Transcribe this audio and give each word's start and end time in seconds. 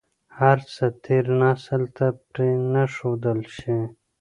هر 0.39 0.57
څه 0.73 0.85
تېر 1.03 1.25
نسل 1.41 1.83
ته 1.97 2.07
پرې 2.29 2.49
نه 2.73 2.83
ښودل 2.95 3.39
شي. 3.57 3.71